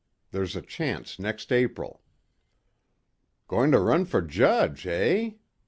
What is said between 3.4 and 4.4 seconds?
"Going to run for